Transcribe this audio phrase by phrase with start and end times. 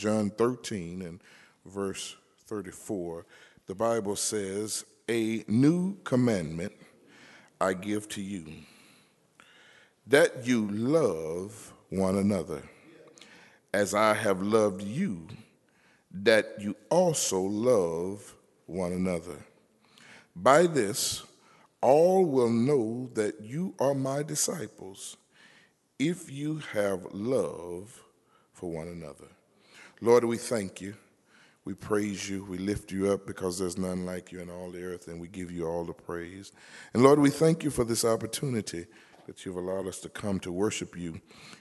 [0.00, 1.20] John 13 and
[1.66, 2.16] verse
[2.46, 3.26] 34,
[3.66, 6.72] the Bible says, A new commandment
[7.60, 8.46] I give to you,
[10.06, 12.62] that you love one another,
[13.74, 15.26] as I have loved you,
[16.12, 19.44] that you also love one another.
[20.34, 21.24] By this,
[21.82, 25.18] all will know that you are my disciples
[25.98, 28.02] if you have love
[28.54, 29.28] for one another.
[30.00, 30.94] Lord, we thank you.
[31.64, 32.44] We praise you.
[32.44, 35.28] We lift you up because there's none like you in all the earth, and we
[35.28, 36.52] give you all the praise.
[36.94, 38.86] And Lord, we thank you for this opportunity
[39.26, 41.20] that you've allowed us to come to worship you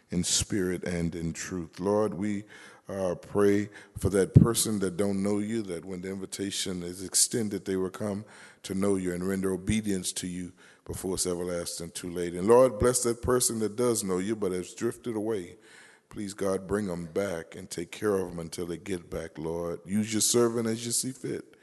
[0.10, 1.80] in spirit and in truth.
[1.80, 2.46] Lord, we
[2.88, 7.66] uh, pray for that person that don't know you, that when the invitation is extended,
[7.66, 8.26] they will come
[8.64, 10.52] to know you and render obedience to you
[10.86, 12.34] before it's everlasting too late.
[12.34, 15.58] And Lord, bless that person that does know you but has drifted away.
[16.10, 19.80] Please, God, bring them back and take care of them until they get back, Lord.
[19.86, 21.56] Use your servant as you see fit.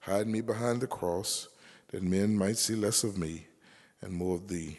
[0.00, 1.48] Hide me behind the cross
[1.88, 3.46] that men might see less of me
[4.00, 4.78] and more of thee.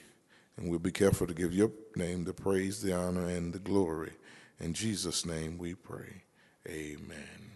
[0.58, 4.14] And we'll be careful to give your name the praise, the honor, and the glory.
[4.60, 6.24] In Jesus' name we pray.
[6.68, 7.52] Amen.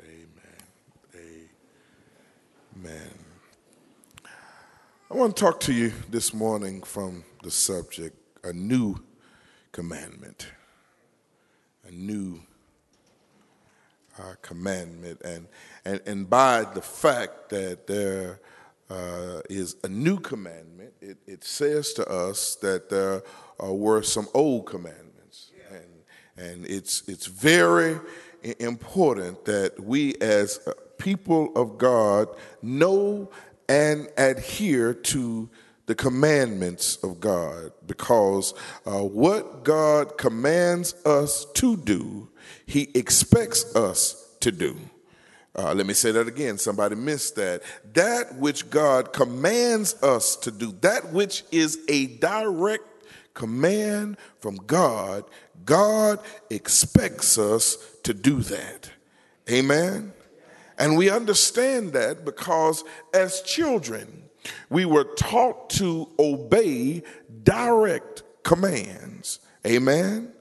[0.00, 1.48] Amen.
[2.76, 3.10] Amen.
[5.10, 8.96] I want to talk to you this morning from the subject a new
[9.70, 10.46] commandment.
[11.86, 12.40] A new
[14.18, 15.20] uh, commandment.
[15.24, 15.46] And,
[15.84, 18.40] and, and by the fact that there
[18.90, 23.22] uh, is a new commandment, it, it says to us that there
[23.62, 25.50] uh, were some old commandments.
[25.70, 27.98] And, and it's, it's very
[28.58, 30.60] important that we, as
[30.98, 32.28] people of God,
[32.60, 33.30] know
[33.68, 35.48] and adhere to
[35.86, 38.54] the commandments of God because
[38.86, 42.28] uh, what God commands us to do,
[42.66, 44.76] He expects us to do.
[45.54, 46.56] Uh, let me say that again.
[46.56, 47.62] Somebody missed that.
[47.92, 52.84] That which God commands us to do, that which is a direct
[53.34, 55.24] command from God,
[55.64, 56.20] God
[56.50, 58.90] expects us to do that.
[59.50, 60.12] Amen?
[60.78, 64.24] And we understand that because as children,
[64.68, 67.02] we were taught to obey
[67.44, 69.40] direct commands.
[69.66, 70.32] Amen?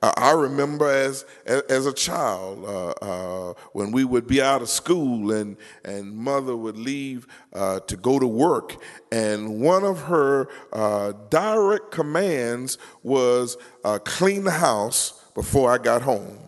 [0.00, 5.32] I remember as as a child uh, uh, when we would be out of school
[5.32, 11.14] and and mother would leave uh, to go to work, and one of her uh,
[11.30, 16.47] direct commands was uh, clean the house before I got home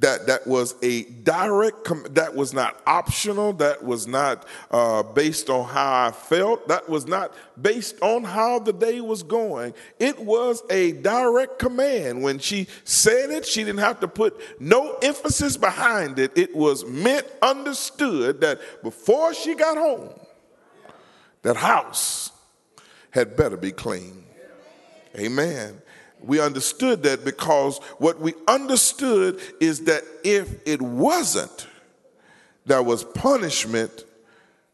[0.00, 5.68] that that was a direct that was not optional that was not uh, based on
[5.68, 9.74] how i felt that was not based on how the day was going.
[9.98, 12.22] It was a direct command.
[12.22, 16.32] When she said it she didn't have to put no emphasis behind it.
[16.36, 20.10] It was meant understood that before she got home
[21.42, 22.32] that house
[23.10, 24.24] had better be clean.
[25.18, 25.82] Amen
[26.22, 31.66] we understood that because what we understood is that if it wasn't,
[32.66, 34.04] there was punishment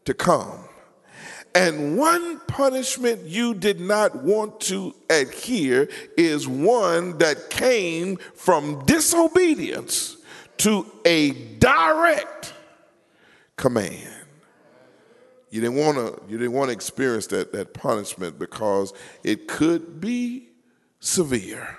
[0.05, 0.59] to come.
[1.55, 10.17] And one punishment you did not want to adhere is one that came from disobedience
[10.57, 12.53] to a direct
[13.55, 14.13] command.
[15.49, 18.93] You didn't want to you didn't want to experience that, that punishment because
[19.23, 20.49] it could be
[20.99, 21.77] severe.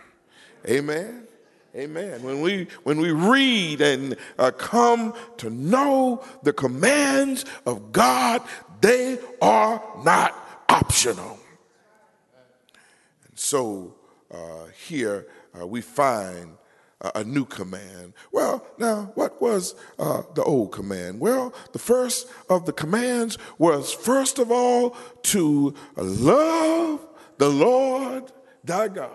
[0.67, 1.29] Amen.
[1.77, 2.23] Amen.
[2.23, 8.43] When we when we read and uh, come to know the commands of God,
[8.81, 11.39] they are not optional.
[13.29, 13.95] And so
[14.31, 15.27] uh, here
[15.59, 16.57] uh, we find
[17.15, 18.13] a new command.
[18.33, 21.21] Well, now, what was uh, the old command?
[21.21, 28.33] Well, the first of the commands was first of all to love the Lord
[28.69, 29.11] thy God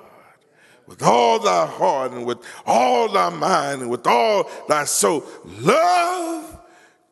[0.86, 5.24] with all thy heart and with all thy mind and with all thy soul.
[5.62, 6.60] Love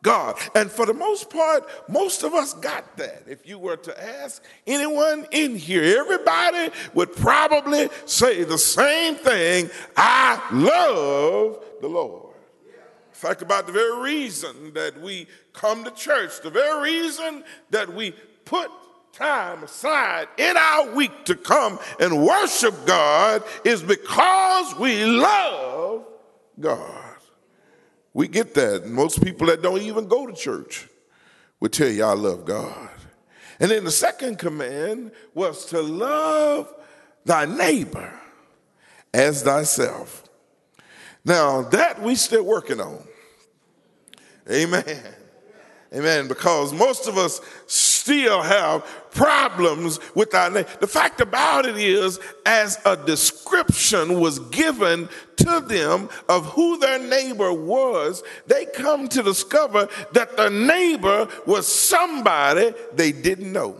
[0.02, 0.36] God.
[0.54, 3.22] And for the most part, most of us got that.
[3.26, 9.70] If you were to ask anyone in here, everybody would probably say the same thing
[9.96, 12.34] I love the Lord.
[12.66, 17.94] In fact, about the very reason that we come to church, the very reason that
[17.94, 18.12] we
[18.44, 18.68] put
[19.12, 26.04] time aside in our week to come and worship God is because we love
[26.58, 27.16] God.
[28.14, 28.86] We get that.
[28.86, 30.88] Most people that don't even go to church
[31.60, 32.90] would tell you, I love God.
[33.60, 36.74] And then the second command was to love
[37.24, 38.12] thy neighbor
[39.14, 40.24] as thyself.
[41.24, 43.04] Now, that we still working on.
[44.50, 45.00] Amen.
[45.94, 46.26] Amen.
[46.26, 47.40] Because most of us
[48.02, 50.64] still have problems with our name.
[50.80, 56.98] The fact about it is, as a description was given to them of who their
[56.98, 63.76] neighbor was, they come to discover that the neighbor was somebody they didn't know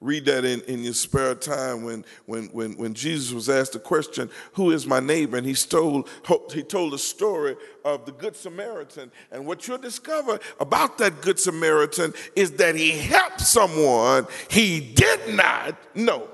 [0.00, 3.78] read that in, in your spare time when, when, when, when Jesus was asked the
[3.78, 5.36] question, Who is my neighbor?
[5.36, 6.08] And he told,
[6.52, 9.12] he told the story of the Good Samaritan.
[9.30, 15.34] And what you'll discover about that Good Samaritan is that he helped someone he did
[15.34, 16.28] not know.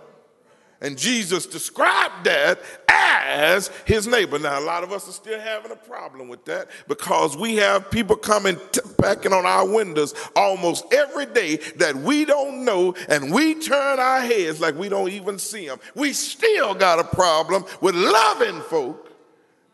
[0.81, 4.39] And Jesus described that as his neighbor.
[4.39, 7.91] Now, a lot of us are still having a problem with that because we have
[7.91, 13.33] people coming, t- packing on our windows almost every day that we don't know, and
[13.33, 15.81] we turn our heads like we don't even see them.
[15.95, 19.07] We still got a problem with loving folk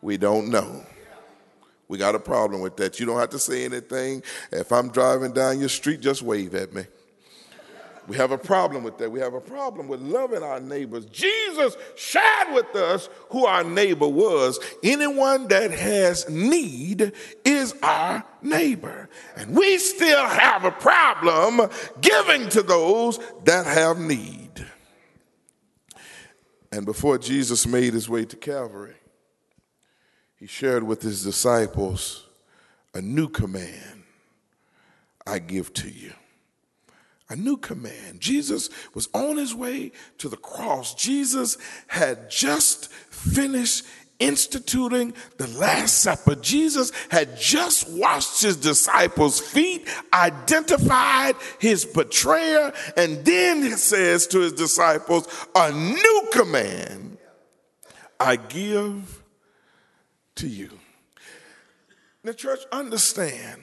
[0.03, 0.85] we don't know.
[1.87, 2.99] We got a problem with that.
[2.99, 4.21] You don't have to say anything.
[4.51, 6.83] If I'm driving down your street, just wave at me.
[8.07, 9.11] We have a problem with that.
[9.11, 11.05] We have a problem with loving our neighbors.
[11.05, 14.59] Jesus shared with us who our neighbor was.
[14.83, 17.13] Anyone that has need
[17.45, 19.09] is our neighbor.
[19.37, 21.69] And we still have a problem
[22.01, 24.65] giving to those that have need.
[26.71, 28.95] And before Jesus made his way to Calvary,
[30.35, 32.27] he shared with his disciples
[32.93, 34.03] a new command
[35.25, 36.13] I give to you
[37.29, 38.19] a new command.
[38.19, 40.93] Jesus was on his way to the cross.
[40.95, 43.85] Jesus had just finished
[44.19, 46.35] instituting the Last Supper.
[46.35, 54.39] Jesus had just washed his disciples' feet, identified his betrayer, and then he says to
[54.39, 57.17] his disciples, A new command
[58.19, 59.23] I give
[60.35, 60.69] to you.
[62.23, 63.61] Now, church, understand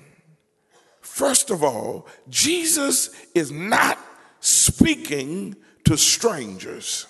[1.10, 3.98] First of all, Jesus is not
[4.38, 7.06] speaking to strangers.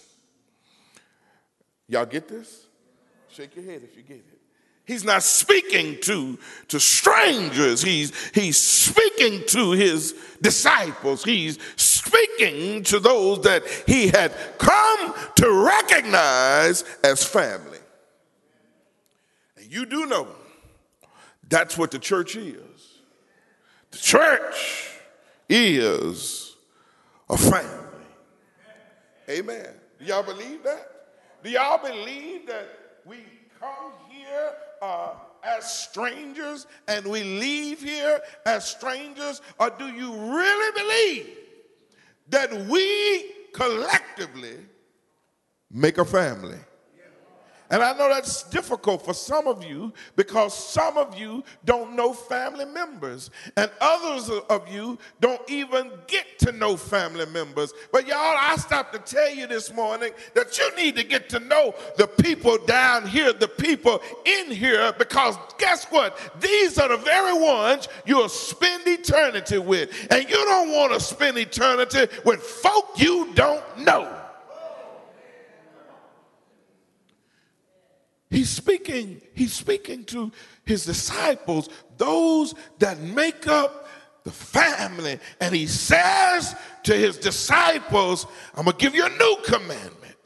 [1.86, 2.66] Y'all get this?
[3.28, 4.40] Shake your head if you get it.
[4.86, 6.38] He's not speaking to,
[6.68, 7.82] to strangers.
[7.82, 11.22] He's, he's speaking to his disciples.
[11.22, 17.78] He's speaking to those that he had come to recognize as family.
[19.58, 20.26] And you do know
[21.48, 22.69] that's what the church is.
[23.90, 24.90] The church
[25.48, 26.56] is
[27.28, 27.76] a family.
[29.28, 29.68] Amen.
[29.98, 30.90] Do y'all believe that?
[31.42, 32.68] Do y'all believe that
[33.04, 33.18] we
[33.58, 34.52] come here
[34.82, 39.40] uh, as strangers and we leave here as strangers?
[39.58, 41.36] Or do you really believe
[42.28, 44.56] that we collectively
[45.70, 46.58] make a family?
[47.70, 52.12] And I know that's difficult for some of you because some of you don't know
[52.12, 57.72] family members, and others of you don't even get to know family members.
[57.92, 61.38] But y'all, I stopped to tell you this morning that you need to get to
[61.38, 66.18] know the people down here, the people in here, because guess what?
[66.40, 69.90] These are the very ones you'll spend eternity with.
[70.10, 74.19] And you don't want to spend eternity with folk you don't know.
[78.30, 80.30] He's speaking, he's speaking to
[80.64, 83.88] his disciples, those that make up
[84.22, 85.18] the family.
[85.40, 90.16] And he says to his disciples, I'm going to give you a new commandment.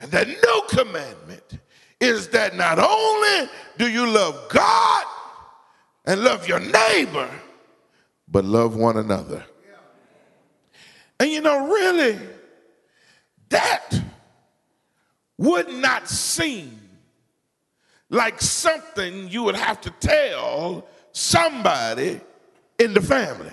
[0.00, 1.58] And that new commandment
[2.00, 5.04] is that not only do you love God
[6.06, 7.28] and love your neighbor,
[8.26, 9.44] but love one another.
[11.18, 12.18] And you know, really,
[13.50, 14.00] that
[15.36, 16.80] would not seem
[18.10, 22.20] like something you would have to tell somebody
[22.78, 23.50] in the family.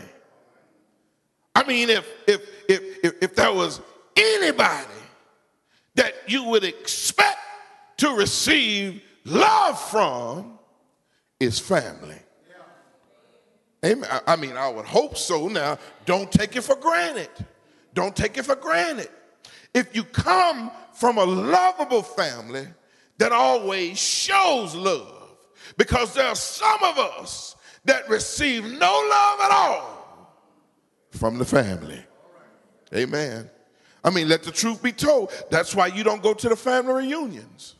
[1.56, 3.80] I mean, if if if if, if there was
[4.16, 4.86] anybody
[5.96, 7.40] that you would expect
[7.98, 10.60] to receive love from,
[11.40, 12.18] is family.
[13.86, 14.10] Amen.
[14.26, 15.48] I mean, I would hope so.
[15.48, 17.30] Now, don't take it for granted.
[17.94, 19.10] Don't take it for granted.
[19.74, 22.68] If you come from a lovable family,
[23.18, 25.14] that always shows love.
[25.78, 27.56] Because there are some of us
[27.86, 30.38] that receive no love at all
[31.12, 32.04] from the family.
[32.94, 33.50] Amen.
[34.04, 35.32] I mean, let the truth be told.
[35.50, 37.76] That's why you don't go to the family reunions.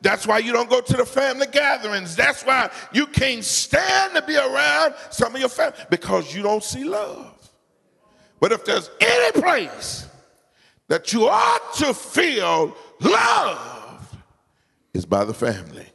[0.00, 2.16] That's why you don't go to the family gatherings.
[2.16, 6.64] That's why you can't stand to be around some of your family because you don't
[6.64, 7.38] see love.
[8.40, 10.08] But if there's any place
[10.88, 13.81] that you ought to feel love,
[14.94, 15.86] is by the family.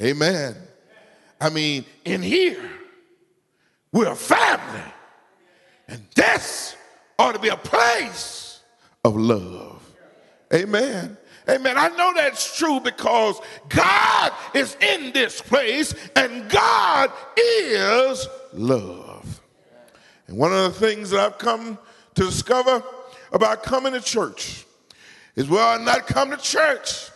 [0.00, 0.56] Amen.
[1.40, 2.70] I mean, in here,
[3.92, 4.92] we're a family.
[5.88, 6.76] And this
[7.18, 8.60] ought to be a place
[9.04, 9.82] of love.
[10.52, 11.16] Amen.
[11.48, 11.78] Amen.
[11.78, 19.40] I know that's true because God is in this place and God is love.
[20.26, 21.78] And one of the things that I've come
[22.16, 22.82] to discover
[23.32, 24.66] about coming to church
[25.36, 27.10] is well, not come to church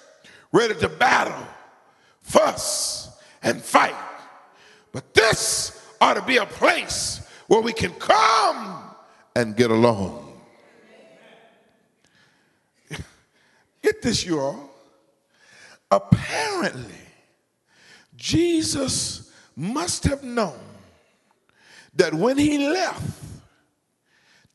[0.52, 1.46] ready to battle,
[2.22, 3.94] fuss, and fight.
[4.92, 8.82] But this ought to be a place where we can come
[9.34, 10.40] and get along.
[13.82, 14.70] Get this, you all.
[15.90, 16.94] Apparently,
[18.16, 20.60] Jesus must have known
[21.94, 23.02] that when he left,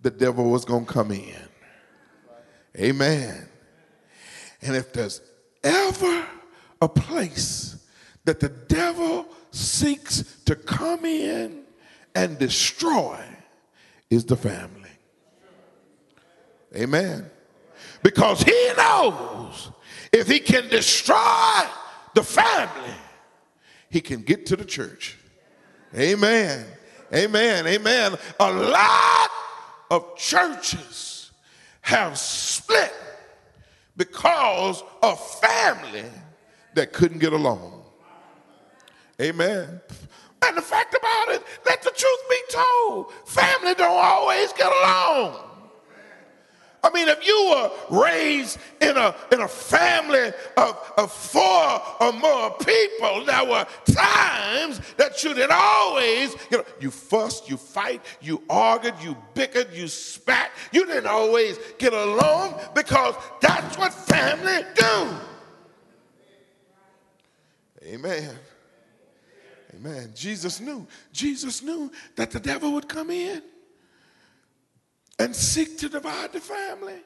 [0.02, 1.36] the devil was going to come in.
[2.78, 3.48] Amen.
[4.62, 5.22] And if there's
[5.66, 6.26] ever
[6.82, 7.86] a place
[8.24, 11.64] that the devil seeks to come in
[12.14, 13.20] and destroy,
[14.10, 14.90] is the family.
[16.76, 17.30] Amen.
[18.04, 19.72] Because he knows
[20.12, 21.62] if he can destroy
[22.14, 22.94] the family,
[23.90, 25.18] he can get to the church.
[25.98, 26.66] Amen.
[27.14, 27.68] Amen.
[27.68, 28.16] Amen.
[28.40, 29.30] A lot
[29.92, 31.32] of churches
[31.82, 32.94] have split
[33.98, 36.06] because of family
[36.74, 37.84] that couldn't get along.
[39.22, 39.82] Amen.
[40.46, 45.45] And the fact about it, let the truth be told, family don't always get along.
[46.86, 52.14] I mean, if you were raised in a, in a family of, of four or
[52.14, 58.06] more people, there were times that you didn't always, you know, you fussed, you fight,
[58.22, 60.52] you argued, you bickered, you spat.
[60.72, 65.08] You didn't always get along because that's what family do.
[67.84, 68.36] Amen.
[69.74, 70.12] Amen.
[70.14, 70.86] Jesus knew.
[71.12, 73.42] Jesus knew that the devil would come in
[75.20, 77.02] and seek to divide the family.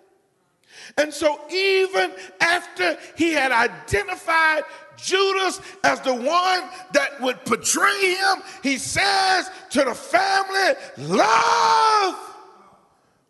[0.97, 4.63] And so, even after he had identified
[4.97, 6.63] Judas as the one
[6.93, 12.15] that would betray him, he says to the family, Love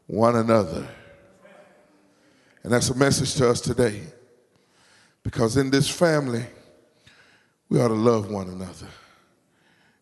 [0.07, 0.88] one another.
[2.63, 4.01] And that's a message to us today.
[5.24, 6.45] Because in this family,
[7.69, 8.88] we ought to love one another.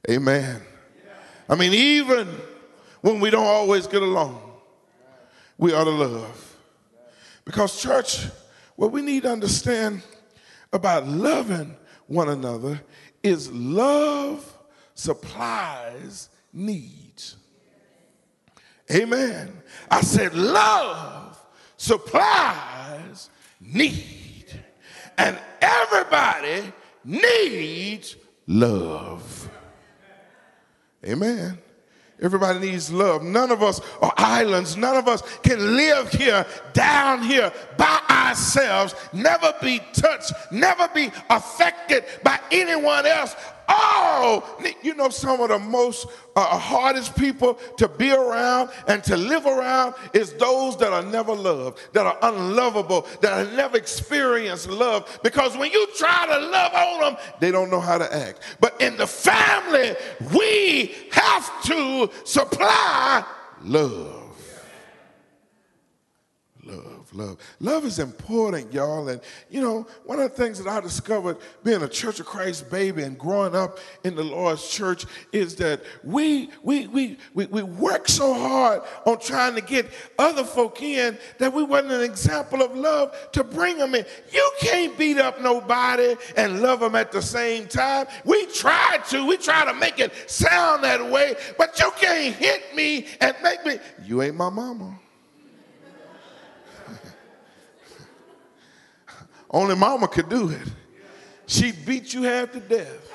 [0.09, 0.61] Amen.
[1.49, 2.27] I mean, even
[3.01, 4.46] when we don't always get along,
[5.57, 6.57] we ought to love.
[7.45, 8.25] Because, church,
[8.75, 10.01] what we need to understand
[10.71, 11.75] about loving
[12.07, 12.81] one another
[13.23, 14.57] is love
[14.93, 17.37] supplies needs.
[18.91, 19.61] Amen.
[19.89, 21.43] I said, love
[21.75, 24.45] supplies need.
[25.17, 26.71] And everybody
[27.03, 29.49] needs love.
[31.05, 31.57] Amen.
[32.21, 33.21] Everybody needs love.
[33.21, 34.75] None of us are islands.
[34.75, 41.11] None of us can live here, down here, by ourselves, never be touched, never be
[41.29, 43.35] affected by anyone else.
[43.67, 49.17] Oh, you know, some of the most uh, hardest people to be around and to
[49.17, 54.69] live around is those that are never loved, that are unlovable, that have never experienced
[54.69, 55.19] love.
[55.23, 58.41] Because when you try to love on them, they don't know how to act.
[58.59, 59.95] But in the family,
[60.33, 63.25] we have to supply
[63.63, 64.27] love
[66.67, 66.96] love.
[67.13, 69.07] Love Love is important, y'all.
[69.09, 72.69] And you know, one of the things that I discovered being a Church of Christ
[72.69, 77.63] baby and growing up in the Lord's church is that we we we we, we
[77.63, 79.87] work so hard on trying to get
[80.19, 84.05] other folk in that we wasn't an example of love to bring them in.
[84.31, 88.07] You can't beat up nobody and love them at the same time.
[88.25, 92.75] We try to, we try to make it sound that way, but you can't hit
[92.75, 93.79] me and make me.
[94.05, 94.99] You ain't my mama.
[99.49, 100.67] Only mama could do it.
[101.45, 103.13] She'd beat you half to death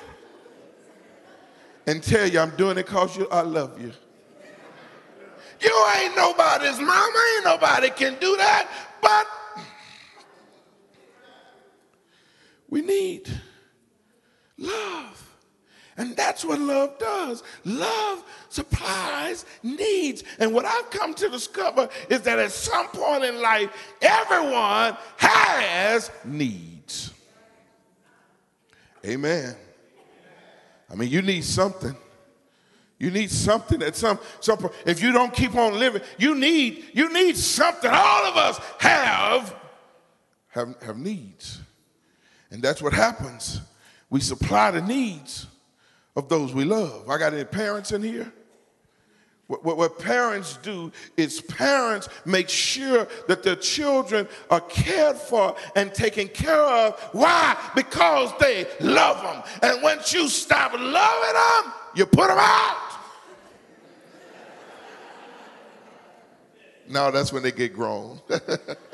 [1.86, 3.92] and tell you, I'm doing it because you, I love you.
[5.60, 8.68] You ain't nobody's mama, ain't nobody can do that,
[9.00, 9.26] but
[12.68, 13.28] we need
[14.58, 15.11] love.
[15.96, 17.42] And that's what love does.
[17.64, 20.24] Love supplies needs.
[20.38, 23.70] And what I've come to discover is that at some point in life,
[24.00, 27.12] everyone has needs.
[29.04, 29.54] Amen.
[30.90, 31.94] I mean, you need something.
[32.98, 34.74] You need something at some some point.
[34.86, 37.90] If you don't keep on living, you need you need something.
[37.92, 39.56] All of us have
[40.50, 41.60] have, have needs.
[42.50, 43.60] And that's what happens.
[44.08, 45.46] We supply the needs
[46.16, 47.08] of those we love.
[47.08, 48.32] I got any parents in here?
[49.48, 55.56] What, what, what, parents do is parents make sure that their children are cared for
[55.76, 56.98] and taken care of.
[57.12, 57.56] Why?
[57.74, 59.42] Because they love them.
[59.62, 62.76] And once you stop loving them, you put them out.
[66.88, 68.20] now that's when they get grown.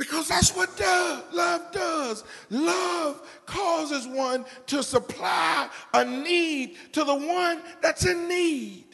[0.00, 2.24] Because that's what does, love does.
[2.48, 8.86] Love causes one to supply a need to the one that's in need.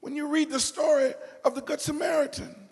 [0.00, 2.67] When you read the story of the Good Samaritan,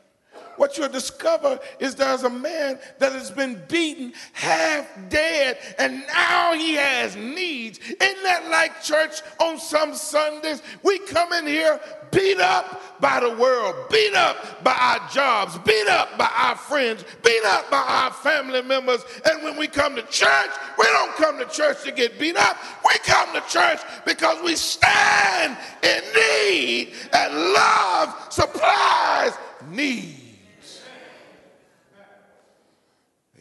[0.56, 6.54] what you'll discover is there's a man that has been beaten, half dead, and now
[6.54, 7.78] he has needs.
[7.78, 10.62] Isn't that like church on some Sundays?
[10.82, 15.88] We come in here beat up by the world, beat up by our jobs, beat
[15.88, 19.04] up by our friends, beat up by our family members.
[19.24, 22.56] And when we come to church, we don't come to church to get beat up.
[22.84, 29.32] We come to church because we stand in need and love supplies
[29.70, 30.25] need.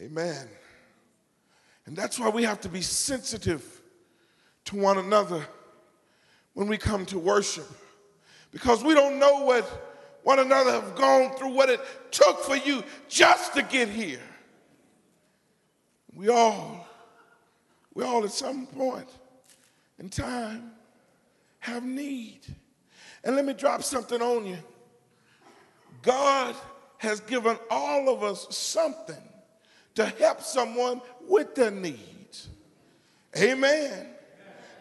[0.00, 0.48] Amen.
[1.86, 3.64] And that's why we have to be sensitive
[4.66, 5.46] to one another
[6.54, 7.66] when we come to worship.
[8.50, 12.82] Because we don't know what one another have gone through, what it took for you
[13.08, 14.20] just to get here.
[16.14, 16.86] We all,
[17.94, 19.08] we all at some point
[19.98, 20.72] in time
[21.60, 22.40] have need.
[23.22, 24.58] And let me drop something on you.
[26.02, 26.54] God
[26.98, 29.22] has given all of us something
[29.96, 32.48] to help someone with their needs.
[33.36, 34.06] Amen.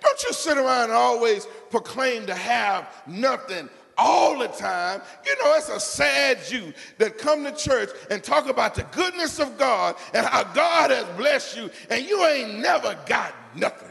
[0.02, 5.02] Don't you sit around and always proclaim to have nothing all the time.
[5.26, 9.40] You know, it's a sad you that come to church and talk about the goodness
[9.40, 13.90] of God and how God has blessed you, and you ain't never got nothing.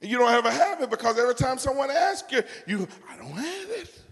[0.00, 3.32] And you don't ever have it because every time someone asks you, you, I don't
[3.32, 4.02] have it.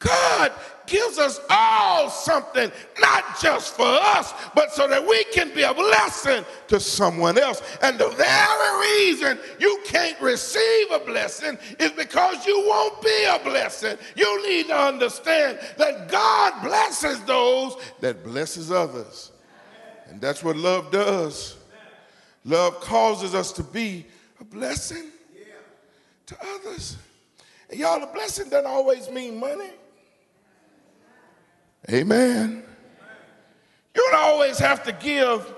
[0.00, 0.52] God
[0.86, 5.72] gives us all something, not just for us, but so that we can be a
[5.72, 7.62] blessing to someone else.
[7.80, 13.38] And the very reason you can't receive a blessing is because you won't be a
[13.44, 13.96] blessing.
[14.16, 19.30] You need to understand that God blesses those that blesses others.
[20.08, 21.56] And that's what love does.
[22.44, 24.06] Love causes us to be
[24.40, 25.10] a blessing
[26.26, 26.96] to others.
[27.68, 29.70] And y'all, a blessing doesn't always mean money.
[31.88, 32.62] Amen.
[33.94, 35.52] You don't always have to give,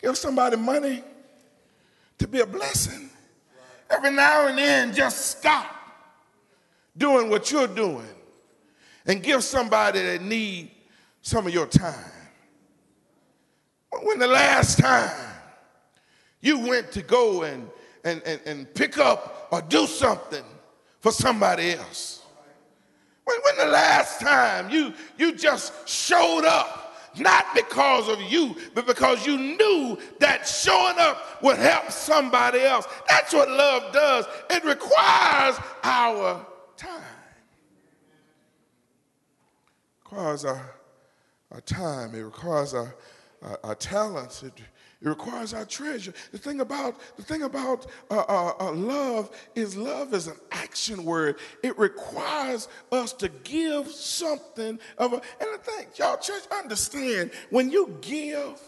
[0.00, 1.02] give somebody money
[2.18, 3.10] to be a blessing.
[3.90, 5.74] Every now and then, just stop
[6.96, 8.06] doing what you're doing
[9.06, 10.70] and give somebody that need
[11.22, 11.94] some of your time.
[14.02, 15.10] When the last time
[16.40, 17.68] you went to go and,
[18.04, 20.44] and, and, and pick up or do something
[21.00, 22.19] for somebody else?
[23.24, 28.86] When, when the last time you, you just showed up, not because of you, but
[28.86, 32.86] because you knew that showing up would help somebody else.
[33.08, 34.26] That's what love does.
[34.48, 37.02] It requires our time.
[39.98, 40.74] It requires our,
[41.50, 42.14] our time.
[42.14, 42.94] It requires our,
[43.42, 44.42] our, our talents.
[44.42, 44.52] It
[45.02, 46.12] it requires our treasure.
[46.30, 51.04] The thing about the thing about uh, uh, uh, love is love is an action
[51.04, 51.38] word.
[51.62, 55.16] It requires us to give something of a.
[55.16, 58.60] And the thing, y'all, church, understand when you give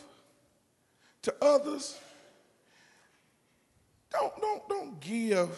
[1.22, 1.98] to others,
[4.10, 5.50] don't don't don't give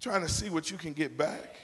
[0.00, 1.56] trying to see what you can get back.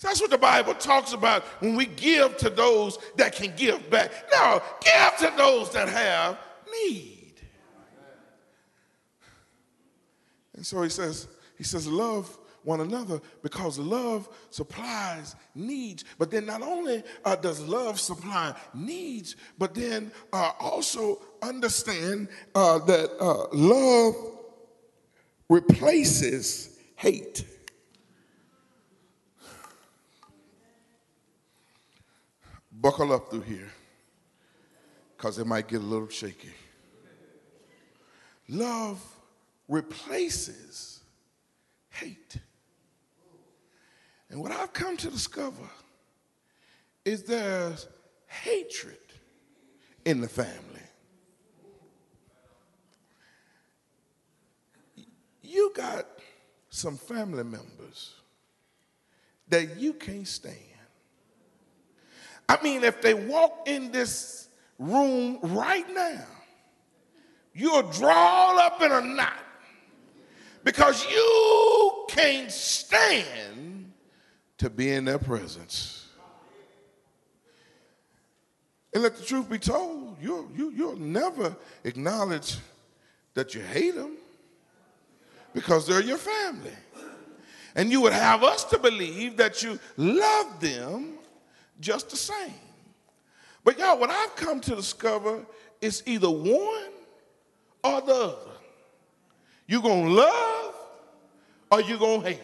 [0.00, 4.12] That's what the Bible talks about when we give to those that can give back.
[4.32, 6.38] No, give to those that have
[6.70, 7.34] need.
[10.54, 16.04] And so he says, he says, love one another because love supplies needs.
[16.18, 22.78] But then not only uh, does love supply needs, but then uh, also understand uh,
[22.80, 24.14] that uh, love
[25.48, 27.44] replaces hate.
[32.80, 33.72] Buckle up through here
[35.16, 36.52] because it might get a little shaky.
[38.48, 39.02] Love
[39.66, 41.00] replaces
[41.90, 42.36] hate.
[44.30, 45.68] And what I've come to discover
[47.04, 47.88] is there's
[48.26, 48.98] hatred
[50.04, 50.54] in the family.
[55.42, 56.06] You got
[56.68, 58.14] some family members
[59.48, 60.54] that you can't stand.
[62.48, 66.24] I mean, if they walk in this room right now,
[67.52, 69.32] you'll draw up in a knot
[70.64, 73.92] because you can't stand
[74.56, 76.06] to be in their presence.
[78.94, 82.56] And let the truth be told, you'll, you, you'll never acknowledge
[83.34, 84.16] that you hate them
[85.52, 86.72] because they're your family.
[87.74, 91.17] And you would have us to believe that you love them
[91.80, 92.54] just the same.
[93.64, 95.44] But y'all, what I've come to discover
[95.80, 96.90] is either one
[97.84, 98.34] or the other.
[99.66, 100.74] You're going to love
[101.70, 102.40] or you're going to hate.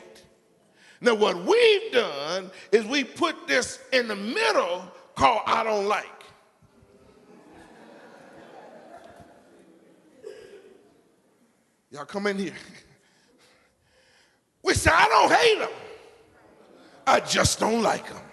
[1.00, 6.06] Now, what we've done is we put this in the middle called I don't like.
[11.90, 12.54] Y'all come in here.
[14.62, 15.68] We say, I don't hate them.
[17.06, 18.23] I just don't like them.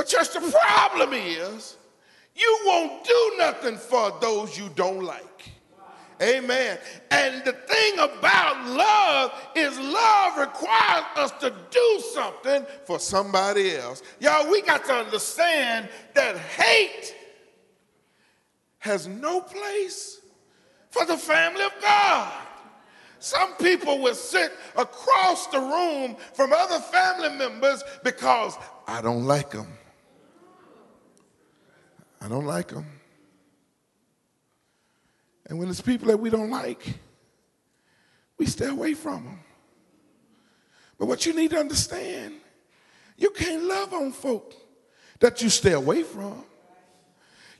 [0.00, 1.76] But just the problem is,
[2.34, 5.50] you won't do nothing for those you don't like.
[6.22, 6.78] Amen.
[7.10, 14.02] And the thing about love is love requires us to do something for somebody else.
[14.20, 17.14] Y'all, we got to understand that hate
[18.78, 20.22] has no place
[20.88, 22.32] for the family of God.
[23.18, 28.56] Some people will sit across the room from other family members because
[28.88, 29.66] I don't like them.
[32.20, 32.86] I don't like them.
[35.46, 36.94] And when it's people that we don't like,
[38.38, 39.40] we stay away from them.
[40.98, 42.34] But what you need to understand,
[43.16, 44.54] you can't love on folk
[45.18, 46.44] that you stay away from.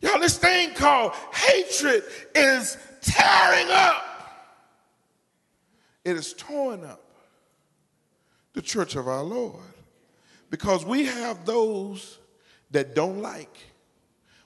[0.01, 4.05] Y'all, this thing called hatred is tearing up.
[6.05, 7.03] It is torn up
[8.53, 9.62] the church of our Lord
[10.49, 12.18] because we have those
[12.70, 13.69] that don't like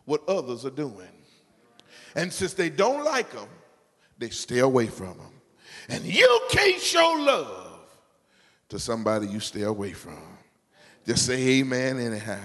[0.04, 1.08] what others are doing.
[2.14, 3.48] And since they don't like them,
[4.18, 5.32] they stay away from them.
[5.88, 7.80] And you can't show love
[8.68, 10.22] to somebody you stay away from.
[11.06, 12.38] Just say amen anyhow.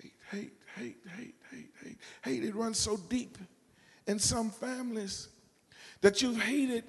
[0.00, 1.98] hate hate, hate, hate, hate, hate.
[2.22, 3.38] Hate, it runs so deep
[4.06, 5.28] in some families
[6.00, 6.84] that you've hated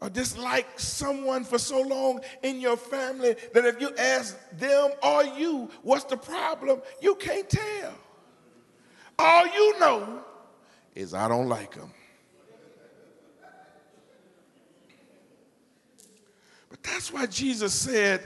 [0.00, 5.24] or disliked someone for so long in your family that if you ask them or
[5.24, 7.92] you what's the problem, you can't tell.
[9.18, 10.24] All you know
[10.94, 11.92] is I don't like them.
[16.70, 18.22] But that's why Jesus said,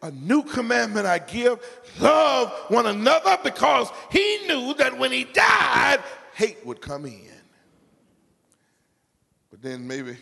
[0.00, 1.58] a new commandment I give
[2.00, 6.00] love one another because he knew that when he died,
[6.34, 7.24] hate would come in.
[9.50, 10.16] But then maybe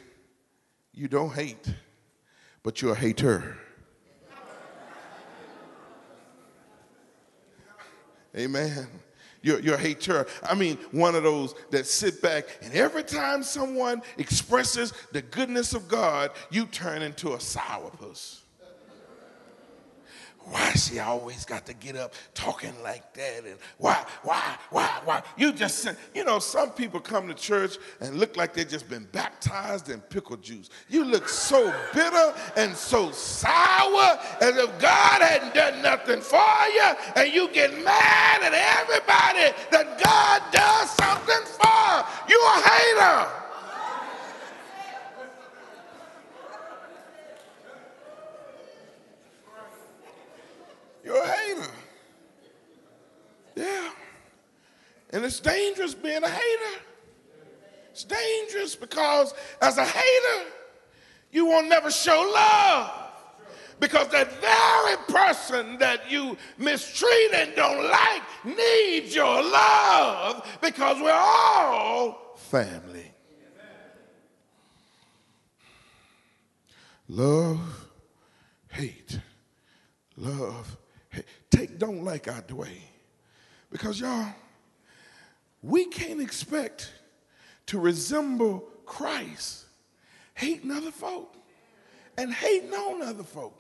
[0.97, 1.73] you don't hate,
[2.63, 3.59] but you're a hater.
[8.37, 8.89] Amen.
[9.43, 10.27] You're, you're a hater.
[10.43, 15.75] I mean, one of those that sit back and every time someone expresses the goodness
[15.75, 18.41] of God, you turn into a sourpuss.
[20.49, 23.45] Why she always got to get up talking like that?
[23.45, 25.23] And why, why, why, why?
[25.37, 28.89] You just said, you know, some people come to church and look like they've just
[28.89, 30.71] been baptized in pickle juice.
[30.89, 36.39] You look so bitter and so sour as if God hadn't done nothing for
[36.73, 42.07] you, and you get mad at everybody that God does something for.
[42.29, 43.46] You a hater.
[51.07, 51.71] You're a hater.
[53.55, 53.91] Yeah.
[55.11, 56.81] And it's dangerous being a hater.
[57.93, 60.51] It's dangerous because as a hater,
[61.31, 62.91] you won't never show love.
[63.79, 71.13] Because that very person that you mistreat and don't like needs your love because we're
[71.13, 73.13] all family.
[77.09, 77.87] Love,
[78.73, 79.21] hate,
[80.17, 80.77] love,
[81.51, 82.81] take don't like out the way.
[83.71, 84.29] Because y'all,
[85.63, 86.93] we can't expect
[87.67, 89.65] to resemble Christ
[90.35, 91.35] hating other folk
[92.17, 93.55] and hating on other folk.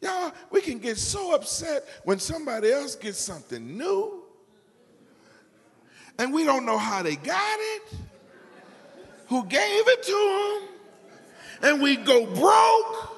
[0.00, 4.22] Y'all, we can get so upset when somebody else gets something new
[6.18, 7.94] and we don't know how they got it,
[9.28, 10.60] who gave it to
[11.62, 13.10] them, and we go broke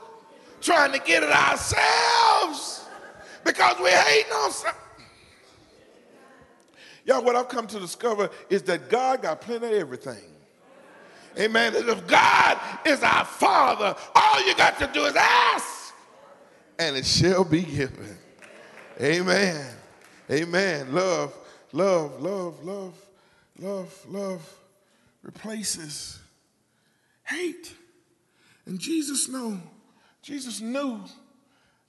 [0.60, 2.85] trying to get it ourselves
[3.46, 4.82] because we're hating on something.
[7.04, 10.24] Y'all, what I've come to discover is that God got plenty of everything.
[11.38, 11.74] Amen.
[11.76, 15.94] If God is our Father, all you got to do is ask,
[16.78, 18.18] and it shall be given.
[19.00, 19.66] Amen.
[20.30, 20.92] Amen.
[20.92, 21.34] Love,
[21.72, 22.94] love, love, love,
[23.60, 24.58] love, love
[25.22, 26.18] replaces
[27.24, 27.74] hate.
[28.64, 29.60] And Jesus knew,
[30.22, 31.00] Jesus knew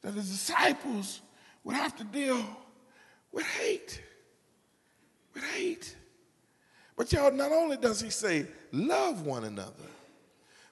[0.01, 1.21] that his disciples
[1.67, 2.41] would have to deal
[3.33, 4.01] with hate.
[5.33, 5.97] With hate.
[6.95, 9.73] But y'all, not only does he say, love one another,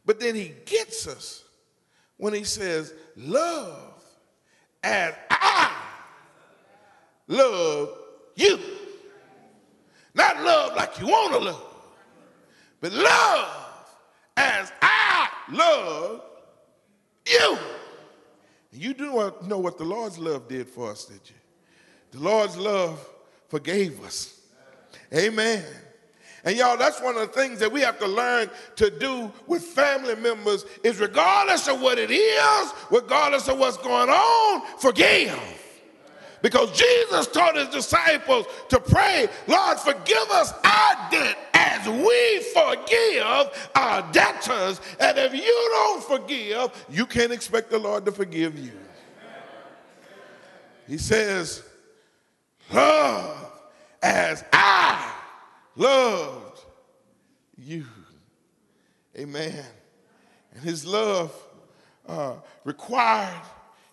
[0.06, 1.44] but then he gets us
[2.16, 4.02] when he says, love
[4.84, 5.76] as I
[7.28, 7.90] love
[8.36, 8.58] you.
[10.14, 11.74] Not love like you want to love,
[12.80, 13.86] but love
[14.38, 16.22] as I love
[17.28, 17.58] you.
[18.76, 21.36] You do know what the Lord's love did for us, did you?
[22.12, 23.06] The Lord's love
[23.48, 24.40] forgave us.
[25.14, 25.64] Amen.
[26.44, 29.64] And y'all, that's one of the things that we have to learn to do with
[29.64, 35.40] family members is regardless of what it is, regardless of what's going on, forgive.
[36.42, 43.70] Because Jesus taught his disciples to pray, Lord, forgive us our debt as we forgive
[43.76, 44.80] our debtors.
[45.00, 48.72] And if you don't forgive, you can't expect the Lord to forgive you.
[50.88, 51.64] He says,
[52.72, 53.52] Love
[54.02, 55.14] as I
[55.76, 56.62] loved
[57.58, 57.86] you.
[59.18, 59.66] Amen.
[60.54, 61.34] And his love
[62.08, 63.42] uh, required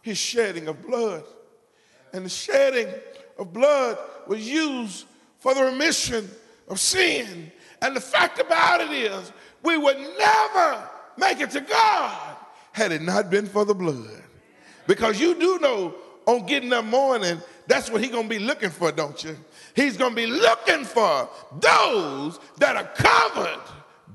[0.03, 1.25] his shedding of blood.
[2.13, 2.89] And the shedding
[3.39, 5.07] of blood was used
[5.39, 6.31] for the remission
[6.69, 7.51] of sin.
[7.83, 12.37] And the fact about it is, we would never make it to God
[12.71, 14.23] had it not been for the blood.
[14.87, 15.95] Because you do know
[16.27, 19.37] on getting up morning, that's what he's going to be looking for, don't you?
[19.75, 21.29] He's going to be looking for
[21.61, 23.61] those that are covered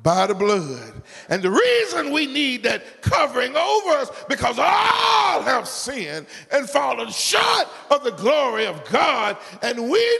[0.01, 1.01] by the blood.
[1.27, 7.09] And the reason we need that covering over us because all have sinned and fallen
[7.09, 10.19] short of the glory of God and we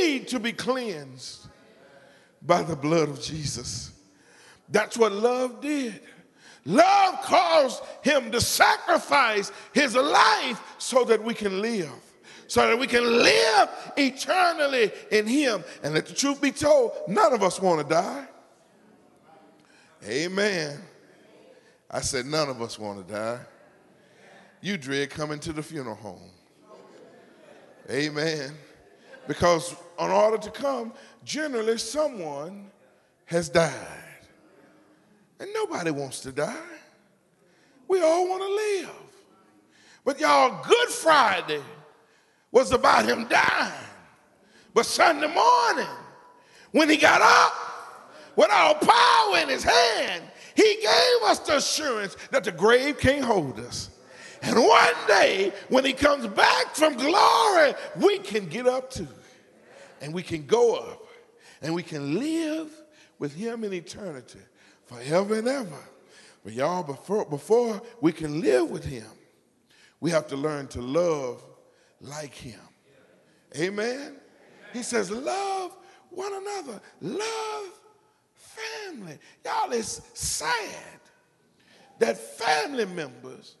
[0.00, 1.47] need to be cleansed
[2.48, 3.92] by the blood of Jesus.
[4.68, 6.00] That's what love did.
[6.64, 11.92] Love caused him to sacrifice his life so that we can live
[12.48, 15.62] so that we can live eternally in Him.
[15.82, 18.26] And let the truth be told, none of us want to die.
[20.08, 20.80] Amen.
[21.90, 23.40] I said, none of us want to die.
[24.62, 26.30] You dread coming to the funeral home.
[27.90, 28.54] Amen.
[29.28, 32.70] Because in order to come, generally someone
[33.26, 33.74] has died.
[35.38, 36.56] And nobody wants to die.
[37.86, 38.96] We all want to live.
[40.04, 41.62] But y'all, Good Friday
[42.50, 43.72] was about him dying.
[44.72, 45.94] But Sunday morning,
[46.72, 47.52] when he got up
[48.34, 53.24] with all power in his hand, he gave us the assurance that the grave can't
[53.24, 53.90] hold us.
[54.42, 59.06] And one day, when he comes back from glory, we can get up to,
[60.00, 61.02] And we can go up.
[61.60, 62.70] And we can live
[63.18, 64.38] with him in eternity
[64.86, 65.78] forever and ever.
[66.44, 69.06] But y'all, before, before we can live with him,
[70.00, 71.42] we have to learn to love
[72.00, 72.60] like him.
[73.56, 74.16] Amen.
[74.72, 75.76] He says, love
[76.10, 77.66] one another, love
[78.34, 79.18] family.
[79.44, 81.00] Y'all, it's sad
[81.98, 83.56] that family members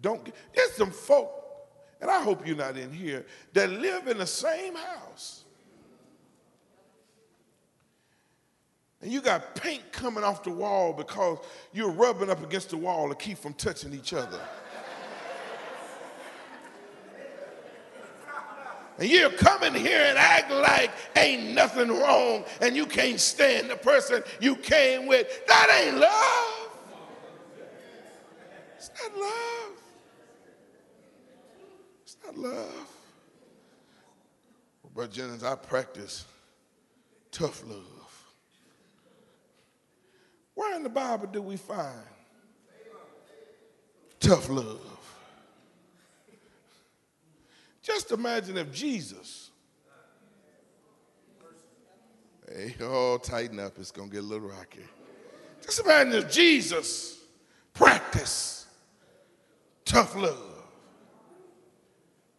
[0.00, 0.32] don't.
[0.54, 1.30] There's some folk,
[2.00, 5.44] and I hope you're not in here, that live in the same house.
[9.00, 11.38] And you got paint coming off the wall because
[11.72, 14.40] you're rubbing up against the wall to keep from touching each other.
[18.98, 23.70] And you come in here and act like ain't nothing wrong and you can't stand
[23.70, 25.46] the person you came with.
[25.46, 26.70] That ain't love.
[28.76, 29.70] It's not love.
[32.28, 32.88] Not love.
[34.82, 36.26] Well, Brother Jennings, I practice
[37.30, 37.84] tough love.
[40.54, 42.02] Where in the Bible do we find
[44.20, 44.80] tough love?
[47.82, 49.50] Just imagine if Jesus,
[52.46, 54.84] hey, oh, tighten up, it's going to get a little rocky.
[55.62, 57.18] Just imagine if Jesus
[57.72, 58.66] practiced
[59.86, 60.47] tough love.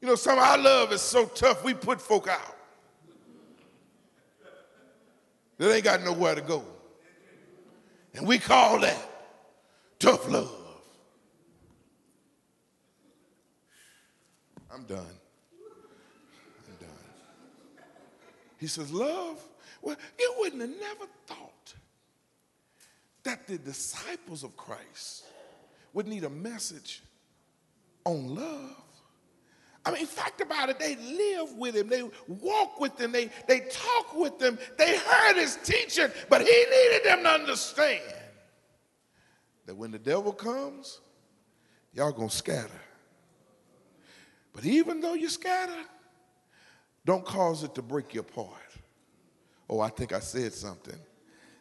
[0.02, 2.56] You know, some of our love is so tough, we put folk out.
[5.58, 6.64] They ain't got nowhere to go.
[8.14, 8.98] And we call that
[10.00, 10.50] tough love.
[14.74, 15.00] I'm done.
[15.00, 16.90] I'm done.
[18.58, 19.44] He says, Love?
[19.82, 21.74] Well, you wouldn't have never thought
[23.24, 25.24] that the disciples of Christ
[25.94, 27.02] would need a message
[28.06, 28.76] on love.
[29.86, 33.62] I mean, fact about it, they live with him, they walk with him, they, they
[33.72, 38.02] talk with him, they heard his teaching, but he needed them to understand
[39.66, 41.00] that when the devil comes,
[41.94, 42.82] y'all gonna scatter.
[44.54, 45.86] But even though you scatter,
[47.06, 48.54] don't cause it to break your apart.
[49.70, 50.98] Oh, I think I said something.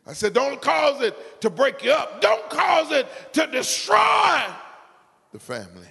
[0.07, 2.22] I said, don't cause it to break you up.
[2.22, 4.42] Don't cause it to destroy
[5.33, 5.87] the family.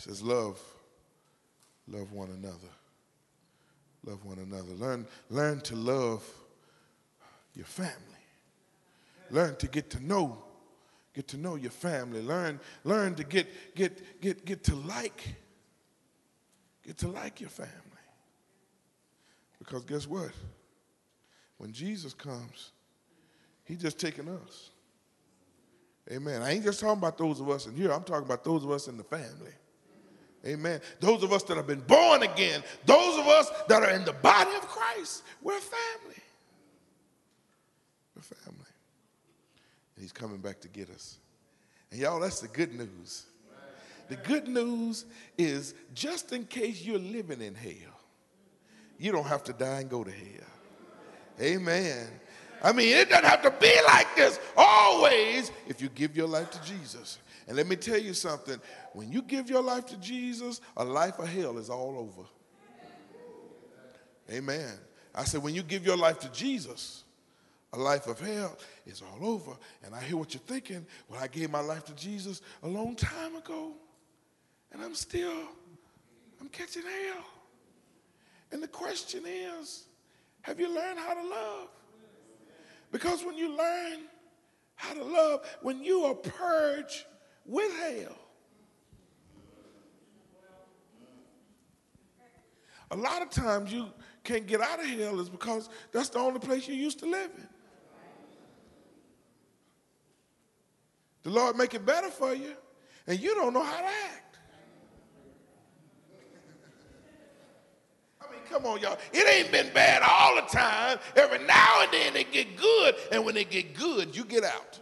[0.00, 0.58] He says, love,
[1.86, 2.72] love one another.
[4.06, 4.72] Love one another.
[4.72, 6.24] Learn, learn to love
[7.54, 7.92] your family.
[9.30, 10.38] Learn to get to know,
[11.14, 12.22] get to know your family.
[12.22, 15.22] Learn, learn to get, get, get, get to like,
[16.82, 17.74] get to like your family.
[19.58, 20.30] Because guess what?
[21.58, 22.72] When Jesus comes,
[23.64, 24.70] He's just taking us.
[26.10, 26.40] Amen.
[26.40, 28.70] I ain't just talking about those of us in here, I'm talking about those of
[28.70, 29.52] us in the family.
[30.46, 30.80] Amen.
[31.00, 34.14] Those of us that have been born again, those of us that are in the
[34.14, 36.22] body of Christ, we're family.
[38.16, 38.58] We're family.
[39.96, 41.18] And He's coming back to get us.
[41.90, 43.26] And y'all, that's the good news.
[44.08, 45.04] The good news
[45.38, 48.00] is just in case you're living in hell,
[48.98, 50.48] you don't have to die and go to hell.
[51.40, 52.08] Amen.
[52.62, 56.50] I mean, it doesn't have to be like this always if you give your life
[56.50, 57.18] to Jesus.
[57.50, 58.60] And let me tell you something
[58.92, 62.28] when you give your life to Jesus, a life of hell is all over.
[64.32, 64.70] Amen.
[65.12, 67.02] I said, when you give your life to Jesus,
[67.72, 69.50] a life of hell is all over.
[69.82, 70.86] And I hear what you're thinking.
[71.08, 73.72] Well, I gave my life to Jesus a long time ago,
[74.70, 75.42] and I'm still,
[76.40, 77.24] I'm catching hell.
[78.52, 79.86] And the question is,
[80.42, 81.68] have you learned how to love?
[82.92, 84.02] Because when you learn
[84.76, 87.06] how to love, when you are purged
[87.44, 88.16] with hell,
[92.90, 93.86] a lot of times you
[94.24, 97.30] can't get out of hell is because that's the only place you used to live
[97.36, 97.48] in.
[101.22, 102.54] The Lord make it better for you,
[103.06, 104.38] and you don't know how to act.
[108.20, 108.98] I mean, come on, y'all.
[109.12, 110.98] It ain't been bad all the time.
[111.16, 114.80] Every now and then they get good, and when they get good, you get out.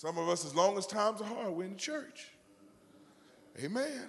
[0.00, 2.28] Some of us, as long as times are hard, we're in the church.
[3.62, 4.08] Amen.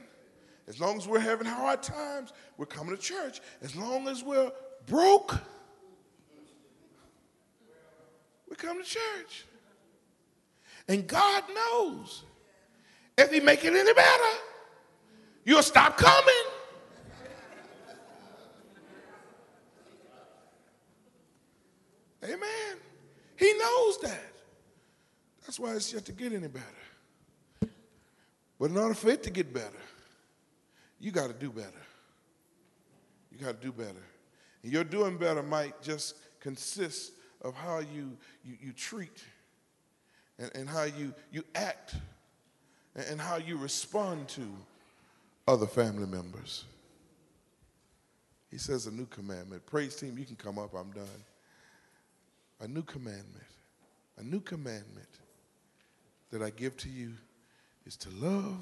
[0.69, 3.41] As long as we're having hard times, we're coming to church.
[3.61, 4.53] As long as we're
[4.87, 5.37] broke,
[8.49, 9.43] we come to church.
[10.87, 12.23] And God knows
[13.17, 14.37] if He make it any better,
[15.43, 16.33] you'll stop coming.
[22.23, 22.77] Amen.
[23.35, 24.31] He knows that.
[25.50, 27.71] That's why it's yet to get any better.
[28.59, 29.77] But in order for it to get better,
[30.99, 31.69] you got to do better.
[33.31, 34.03] You got to do better.
[34.63, 39.23] And your doing better might just consist of how you, you, you treat
[40.39, 41.95] and, and how you, you act
[42.95, 44.47] and, and how you respond to
[45.47, 46.65] other family members.
[48.49, 49.63] He says a new commandment.
[49.67, 51.05] Praise team, you can come up, I'm done.
[52.61, 53.45] A new commandment.
[54.17, 55.20] A new commandment
[56.31, 57.13] that I give to you
[57.85, 58.61] is to love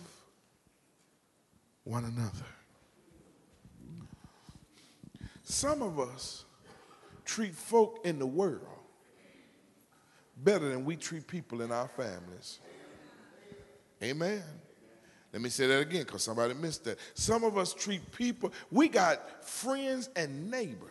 [1.83, 2.45] one another.
[5.43, 6.45] Some of us
[7.25, 8.67] treat folk in the world
[10.37, 12.59] better than we treat people in our families.
[14.01, 14.43] Amen.
[15.33, 16.97] Let me say that again because somebody missed that.
[17.13, 20.89] Some of us treat people, we got friends and neighbors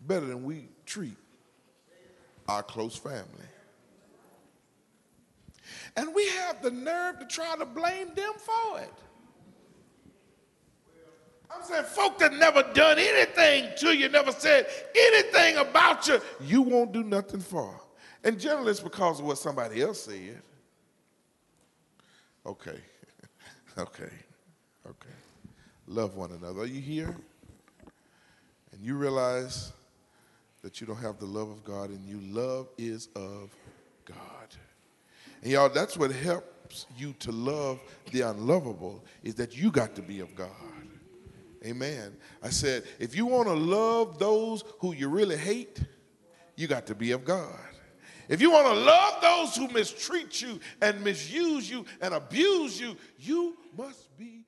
[0.00, 1.16] better than we treat
[2.48, 3.24] our close family.
[5.96, 8.92] And we have the nerve to try to blame them for it.
[11.54, 14.66] I'm saying folk that never done anything to you, never said
[14.96, 17.78] anything about you, you won't do nothing for.
[18.24, 20.40] And generally it's because of what somebody else said.
[22.46, 22.78] Okay.
[23.78, 24.10] okay.
[24.86, 25.14] Okay.
[25.86, 26.60] Love one another.
[26.60, 27.14] Are you here?
[28.72, 29.72] And you realize
[30.62, 32.20] that you don't have the love of God in you.
[32.32, 33.50] Love is of
[34.04, 34.16] God.
[35.42, 37.80] And y'all, that's what helps you to love
[38.12, 40.48] the unlovable is that you got to be of God.
[41.64, 42.16] Amen.
[42.42, 45.80] I said, if you want to love those who you really hate,
[46.56, 47.58] you got to be of God.
[48.28, 52.96] If you want to love those who mistreat you and misuse you and abuse you,
[53.18, 54.44] you must be